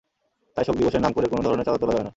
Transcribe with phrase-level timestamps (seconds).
[0.57, 2.09] তাই শোক দিবসের নাম করে কোনো ধরনের চাঁদা তোলা যাবে না।